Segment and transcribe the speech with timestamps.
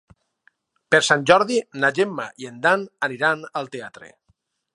[0.95, 4.11] Per Sant Jordi na Gemma i en Dan aniran al teatre.